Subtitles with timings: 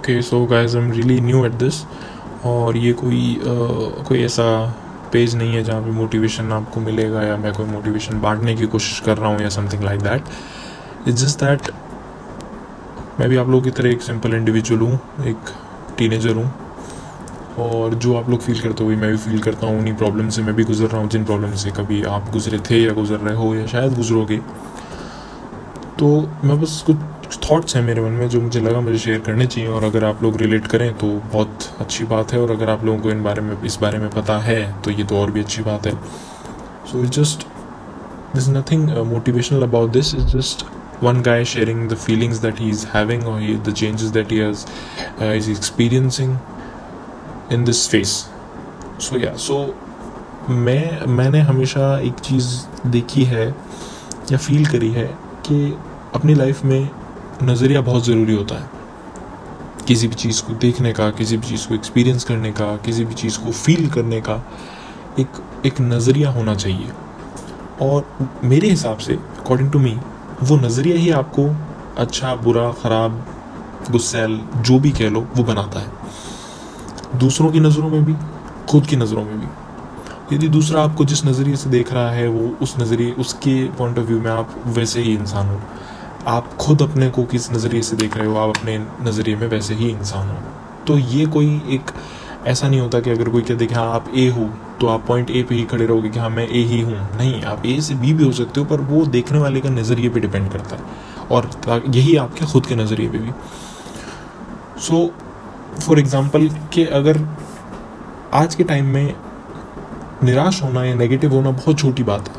[0.00, 1.82] Okay so guys I am really new at this
[2.46, 4.44] और ये कोई uh, कोई ऐसा
[5.12, 9.00] पेज नहीं है जहाँ पे मोटिवेशन आपको मिलेगा या मैं कोई मोटिवेशन बांटने की कोशिश
[9.00, 10.22] कर रहा हूँ या something like that
[11.08, 11.70] it's just that
[13.20, 15.52] मैं भी आप लोगों की तरह एक सिंपल इंडिविजुअल हूँ एक
[15.98, 16.52] टीनेजर हूँ.
[17.58, 19.78] और जो आप लोग फील करते हो मैं भी फील करता हूँ.
[19.78, 22.82] उन्हीं प्रॉब्लम से मैं भी गुजर रहा हूँ जिन प्रॉब्लम से कभी आप गुजरे थे
[22.82, 24.38] या गुजर रहे हो या शायद गुजरोगे.
[25.98, 26.96] तो मैं बस कुछ
[27.38, 30.22] थॉट्स हैं मेरे मन में जो मुझे लगा मुझे शेयर करने चाहिए और अगर आप
[30.22, 33.42] लोग रिलेट करें तो बहुत अच्छी बात है और अगर आप लोगों को इन बारे
[33.42, 35.94] में इस बारे में पता है तो ये तो और भी अच्छी बात है।
[36.92, 37.46] So it just
[38.34, 40.66] this nothing motivational about this is just
[41.02, 44.66] guy sharing the feelings that he's having or he, the changes that he has
[45.20, 46.34] uh, is experiencing
[47.50, 48.12] in this phase
[48.98, 49.60] so yeah so
[50.50, 52.48] मैं मैंने हमेशा एक चीज़
[52.86, 53.54] देखी है
[54.32, 55.06] या feel करी है
[55.46, 55.78] कि
[56.14, 56.90] अपनी लाइफ में
[57.42, 58.70] नज़रिया बहुत ज़रूरी होता है।
[59.88, 63.14] किसी भी चीज़ को देखने का, किसी भी चीज़ को एक्सपीरियंस करने का, किसी भी
[63.14, 64.46] चीज़ को फील करने का
[65.20, 65.28] एक
[65.66, 66.92] एक नज़रिया होना चाहिए।
[67.82, 69.98] और मेरे हिसाब से अकॉर्डिंग टू मी
[70.42, 71.56] वो नज़रिया ही आपको
[71.98, 73.26] अच्छा बुरा, ख़राब,
[73.90, 75.90] गुस्सेल, जो भी कह लो, वो बनाता है।
[77.18, 78.14] दूसरों की नज़रों में भी,
[78.70, 79.46] खुद की नज़रों में भी।
[80.36, 84.06] यदि दूसरा आपको जिस नज़रिए से देख रहा है, वो उस नज़रिए, उसके पॉइंट ऑफ़
[84.06, 85.60] व्यू में आप वैसे ही इंसान हो।
[86.28, 88.36] आप खुद अपने को किस नज़रिए से देख रहे हो?
[88.36, 90.36] आप अपने नज़रिए में वैसे ही इंसान हो।
[90.86, 91.90] तो ये कोई एक,
[92.46, 94.48] ऐसा नहीं होता कि अगर कोई कहते कि हाँ आप ए हो
[94.80, 97.42] तो आप पॉइंट ए पे ही खड़े रहोगे कि हाँ मैं ए ही हूँ। नहीं,
[97.42, 100.20] आप ए से बी भी हो सकते हो, पर वो देखने वाले का नज़रिए पे
[100.20, 100.82] डिपेंड करता है।
[101.30, 101.50] और
[101.88, 103.32] यही आपके खुद के नज़रिए पे भी।
[104.80, 105.06] सो
[105.80, 107.26] फॉर एग्ज़ाम्पल कि अगर
[108.34, 109.14] आज के टाइम में
[110.24, 112.34] निराश होना या नेगेटिव होना बहुत छोटी बात है।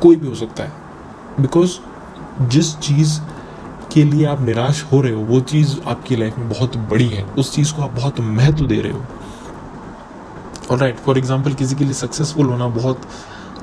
[0.00, 0.72] कोई भी हो सकता है।
[1.40, 1.78] बिकॉज़
[2.42, 3.18] जिस चीज़
[3.92, 7.24] के लिए आप निराश हो रहे हो, वो चीज़ आपकी लाइफ में बहुत बड़ी है।
[7.38, 9.04] उस चीज़ को आप बहुत महत्व दे रहे हो।
[10.70, 13.00] और राइट फॉर एग्ज़ाम्पल किसी के लिए सक्सेसफुल होना बहुत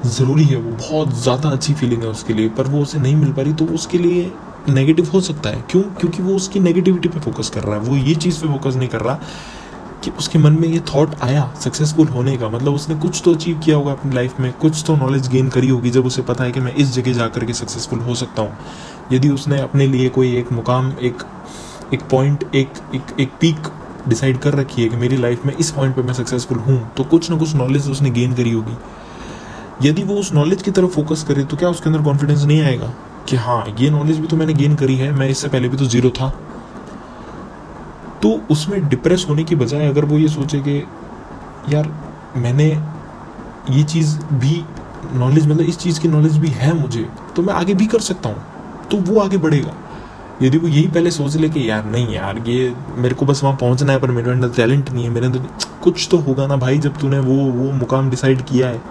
[0.05, 3.33] ज़रूरी है, वो बहुत ज़्यादा अच्छी फीलिंग है उसके लिए, पर वो उसे नहीं मिल
[3.33, 4.31] पा रही तो उसके लिए
[4.69, 5.81] नेगेटिव हो सकता है। क्यों?
[5.81, 8.89] क्योंकि वो उसकी नेगेटिविटी पे फोकस कर रहा है, वो ये चीज़ पे फोकस नहीं
[8.89, 9.19] कर रहा
[10.05, 13.60] कि उसके मन में ये थॉट आया सक्सेसफुल होने का। मतलब उसने कुछ तो अचीव
[13.60, 16.52] किया होगा अपनी लाइफ में, कुछ तो नॉलेज गेन करी होगी जब उसे पता है
[16.52, 18.58] कि मैं इस जगह जा करके सक्सेसफुल हो सकता हूँ।
[19.11, 21.23] यदि उसने अपने लिए कोई एक मुकाम, एक
[21.94, 23.67] एक पॉइंट एक एक एक पीक
[24.08, 27.04] डिसाइड कर रखी है कि मेरी लाइफ में इस पॉइंट पे मैं सक्सेसफुल हूँ तो
[27.04, 31.23] कुछ ना कुछ नॉलेज उसने गेन करी होगी। यदि वो उस नॉलेज की तरफ़ फोकस
[31.27, 32.94] करे तो क्या उसके अंदर कॉन्फिडेंस नहीं आएगा
[33.30, 35.86] कि हाँ ये नॉलेज भी तो मैंने गेन करी है, मैं इससे पहले भी तो
[35.86, 36.33] ज़ीरो था?
[38.25, 40.87] तो उसमें डिप्रेस होने की बजाय अगर वो ये सोचे कि,
[41.69, 41.95] यार,
[42.36, 42.81] मैंने
[43.69, 44.65] ये चीज़ भी
[45.13, 48.30] नॉलेज मतलब इस चीज़ की नॉलेज भी है मुझे तो मैं आगे भी कर सकता
[48.30, 48.37] हूँ।
[48.91, 49.73] तो वो आगे बढ़ेगा।
[50.41, 53.55] यदि वो यही पहले सोच ले कि, यार, नहीं यार, ये मेरे को बस वहाँ
[53.55, 55.39] पहुँचना है, पर मेरे अंदर टैलेंट नहीं है, मेरे अंदर
[55.83, 58.81] कुछ तो होगा ना भाई जब तूने वो वो मुकाम डिसाइड किया है।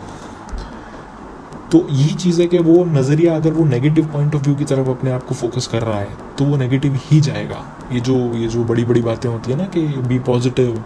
[1.75, 4.89] तो यही चीज़ है कि वो नज़रिया अगर वो नेगेटिव पॉइंट ऑफ़ व्यू की तरफ़
[4.89, 8.49] अपने आप को फोकस कर रहा है तो वो नेगेटिव ही जाएगा। ये जो ये
[8.49, 10.83] जो बड़ी बड़ी बातें होती है ना कि बी पॉजिटिव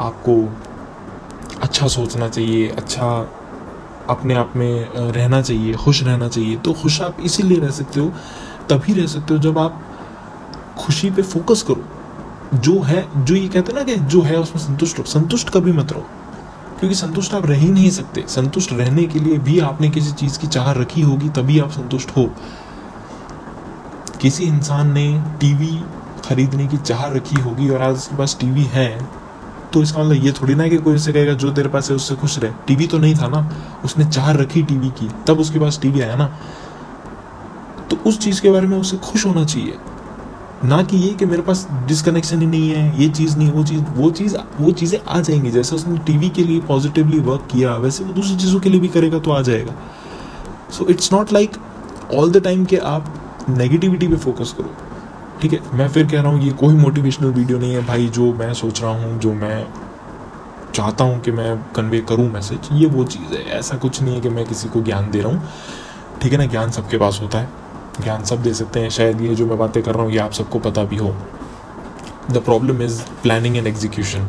[0.00, 0.36] आपको
[1.62, 3.08] अच्छा सोचना चाहिए अच्छा
[4.08, 8.08] अपने आप में रहना चाहिए, खुश रहना चाहिए तो खुश आप इसीलिए रह सकते हो,
[8.70, 9.82] तभी रह सकते हो जब आप
[10.78, 14.62] खुशी पे फोकस करो। जो है, जो ये कहते हैं ना कि जो है उसमें
[14.62, 16.06] संतुष्ट हो। संतुष्ट कभी मत रहो।
[16.80, 20.38] क्योंकि संतुष्ट आप रह ही नहीं सकते। संतुष्ट रहने के लिए भी आपने किसी चीज़
[20.38, 22.30] की चाह रखी होगी, तभी आप संतुष्ट हो।
[24.20, 25.82] किसी इंसान ने टीवी
[26.24, 29.08] खरीदने की चाह रखी होगी और आज उसके पास टीवी है
[29.72, 32.14] तो इसका मतलब ये थोड़ी ना कि कोई उससे कहेगा, जो तेरे पास है, उससे
[32.14, 33.50] खुश रहे। टीवी तो नहीं था ना।
[33.84, 36.24] उसने चाह रखी टीवी की, तब उसके पास टीवी आया ना।
[37.90, 39.76] तो उस चीज़ के बारे में उसे खुश होना चाहिए।
[40.64, 43.80] ना कि ये कि मेरे पास डिसकनेक्शन ही नहीं है, ये चीज़ नहीं, वो चीज़
[43.80, 48.04] वो चीज़, वो चीज़ें आ जाएँगी। जैसे उसने टीवी के लिए पॉजिटिवली वर्क किया, वैसे
[48.04, 49.72] वो दूसरी चीज़ों के लिए भी करेगा तो आ जाएगा।
[50.70, 51.50] So it's not like
[52.14, 53.14] all the time कि आप
[53.48, 54.70] नेगेटिविटी पे फोकस करो।
[55.42, 55.60] ठीक है?
[55.74, 58.82] मैं फिर कह रहा हूँ, ये कोई मोटिवेशनल वीडियो नहीं है। भाई, जो मैं सोच
[58.82, 59.66] रहा हूँ, जो मैं
[60.74, 64.20] चाहता हूँ कि मैं कन्वे करूँ मैसेज ये वो चीज़ है। ऐसा कुछ नहीं है
[64.20, 65.42] कि मैं किसी को ज्ञान दे रहा हूँ।
[66.22, 66.44] ठीक है ना?
[66.44, 67.48] ज्ञान सबके पास होता है।
[68.00, 70.32] ज्ञान सब दे सकते हैं। शायद ये जो मैं बातें कर रहा हूँ, ये आप
[70.32, 71.14] सबको पता भी हो।
[72.30, 74.28] The problem is planning and execution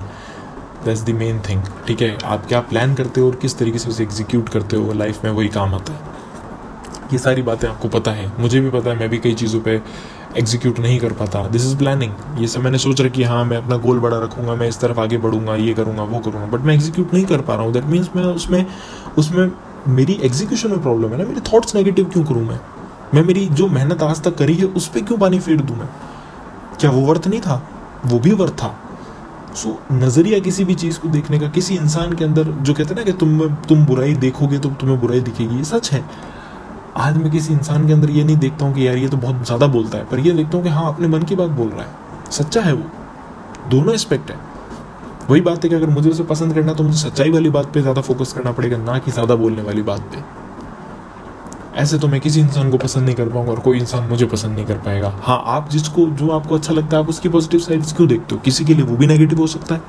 [0.85, 2.17] that's the main thing ठीक है?
[2.25, 4.93] आप क्या प्लान करते हो और किस तरीके से उसे एग्जीक्यूट करते हो?
[4.93, 6.09] लाइफ में वही काम आता है।
[7.13, 9.81] ये सारी बातें आपको पता है। मुझे भी पता है, मैं भी कई चीज़ों पे
[10.37, 13.57] एग्जीक्यूट नहीं कर पाता। दिस इज़ प्लानिंग ये सब मैंने सोच रखा कि हाँ मैं
[13.57, 16.73] अपना गोल बड़ा रखूँगा, मैं इस तरफ़ आगे बढ़ूँगा, ये करूँगा, वो करूँगा बट मैं
[16.75, 18.65] एग्जीक्यूट नहीं कर पा रहा हूँ। दैट मीन्स मैं उसमें
[19.17, 19.51] उसमें
[19.87, 22.59] मेरी एग्जीक्यूशन में प्रॉब्लम है ना। मेरे थॉट्स नेगेटिव क्यों करूँ मैं?
[23.13, 25.87] मैं मेरी जो मेहनत आज तक करी है उस पर क्यों पानी फेर दूँ मैं?
[26.79, 27.61] क्या वो वर्थ नहीं था?
[28.05, 28.73] वो भी वर्थ था।
[29.55, 32.89] सो so, नज़रिया किसी भी चीज़ को देखने का किसी इंसान के अंदर जो कहते
[32.89, 36.03] हैं ना कि तुम तुम बुराई देखोगे तो तुम्हें बुराई दिखेगी ये सच है।
[36.97, 39.45] आज मैं किसी इंसान के अंदर ये नहीं देखता हूँ कि यार ये तो बहुत
[39.45, 41.83] ज़्यादा बोलता है पर ये देखता हूँ कि हाँ अपने मन की बात बोल रहा
[41.83, 44.37] है। सच्चा है वो। दोनों एस्पेक्ट है।
[45.29, 47.81] वही बात है कि अगर मुझे उसे पसंद करना तो मुझे सच्चाई वाली बात पे
[47.81, 50.23] ज़्यादा फोकस करना पड़ेगा ना कि ज़्यादा बोलने वाली बात पे।
[51.75, 54.55] ऐसे तो मैं किसी इंसान को पसंद नहीं कर पाऊँगा और कोई इंसान मुझे पसंद
[54.55, 57.93] नहीं कर पाएगा। हाँ आप जिसको, जो आपको अच्छा लगता है, आप उसकी पॉजिटिव साइड्स
[57.93, 58.41] क्यों देखते हो?
[58.41, 59.81] किसी के लिए वो भी नेगेटिव हो सकता है।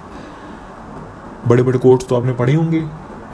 [1.48, 2.80] बड़े बड़े कोर्ट्स तो आपने पढ़े होंगे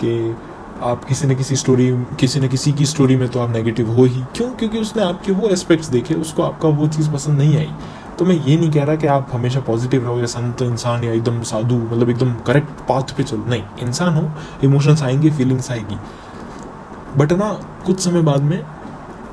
[0.01, 0.37] कि
[0.83, 4.05] आप किसी न किसी स्टोरी किसी न किसी की स्टोरी में तो आप नेगेटिव हो
[4.05, 4.51] ही। क्यों?
[4.51, 7.71] क्योंकि उसने आपके वो एस्पेक्ट्स देखे, उसको आपका वो चीज़ पसंद नहीं आई।
[8.19, 11.13] तो मैं ये नहीं कह रहा कि आप हमेशा पॉजिटिव रहो या संत इंसान या
[11.13, 14.31] एकदम साधु मतलब एकदम करेक्ट पाथ पे चलो। नहीं, इंसान हो
[14.65, 15.97] इमोशंस आएँगे फीलिंग्स आएगी।
[17.19, 18.65] बट ना, कुछ समय बाद में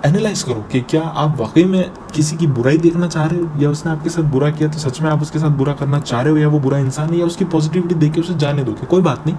[0.05, 3.61] एनालाइज करो कि क्या आप वाकई में किसी की बुराई देखना चाह रहे हो?
[3.61, 6.21] या उसने आपके साथ बुरा किया तो सच में आप उसके साथ बुरा करना चाह
[6.21, 6.37] रहे हो?
[6.37, 8.71] या वो बुरा इंसान है या उसकी पॉजिटिविटी देख के उसे जाने दो?
[8.71, 9.35] कि कोई बात नहीं।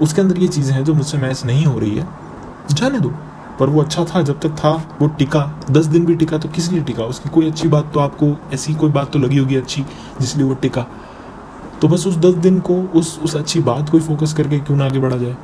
[0.00, 2.08] उसके अंदर ये चीज़ें हैं जो मुझसे मैच नहीं हो रही है।
[2.72, 3.12] जाने दो।
[3.60, 6.72] पर वो अच्छा था, जब तक था, वो टिका। दस दिन भी टिका तो किस
[6.72, 7.04] लिए टिका?
[7.04, 9.82] उसकी कोई अच्छी बात तो आपको, ऐसी कोई बात तो लगी होगी अच्छी,
[10.20, 10.86] जिसलिए वो टिका।
[11.80, 14.76] तो बस उस दस दिन को, उस उस अच्छी बात को ही फोकस करके क्यों
[14.76, 15.36] ना आगे बढ़ा जाए?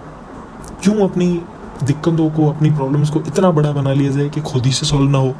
[0.82, 1.42] क्यों अपनी
[1.84, 5.10] दिक्कतों को अपनी प्रॉब्लम्स को इतना बड़ा बना लिया जाए कि खुद ही से सॉल्व
[5.10, 5.34] ना हो।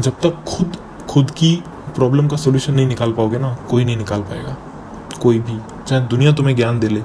[0.00, 0.76] जब तक खुद
[1.10, 1.62] खुद की
[1.94, 4.56] प्रॉब्लम का सोल्यूशन नहीं निकाल पाओगे ना, कोई नहीं निकाल पाएगा।
[5.22, 7.00] कोई भी, चाहे दुनिया तुम्हें ज्ञान दे ले,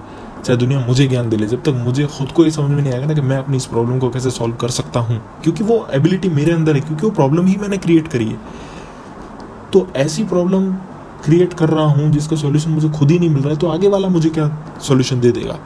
[0.46, 2.94] चाहे दुनिया मुझे ज्ञान दे ले, जब तक मुझे खुद को ये समझ में नहीं
[2.94, 5.88] आएगा ना कि मैं अपनी इस प्रॉब्लम को कैसे सॉल्व कर सकता हूँ। क्योंकि वो
[5.94, 8.40] एबिलिटी मेरे अंदर है, क्योंकि वो प्रॉब्लम ही मैंने क्रिएट करी है।
[9.74, 10.74] तो ऐसी प्रॉब्लम
[11.26, 13.88] क्रिएट कर रहा हूँ जिसका सॉल्यूशन मुझे खुद ही नहीं मिल रहा है तो आगे
[13.88, 14.48] वाला मुझे क्या
[14.82, 15.60] सॉल्यूशन दे देगा?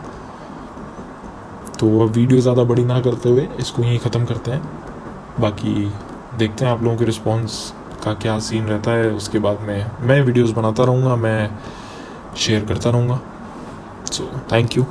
[1.83, 4.61] तो अब वीडियो ज़्यादा बड़ी ना करते हुए इसको यहीं ख़त्म करते हैं।
[5.39, 5.73] बाकी
[6.37, 7.57] देखते हैं आप लोगों के रिस्पॉन्स
[8.03, 11.49] का क्या सीन रहता है। उसके बाद में, मैं वीडियोस बनाता रहूँगा, मैं
[12.37, 13.19] शेयर करता रहूँगा।
[14.11, 14.85] So thank you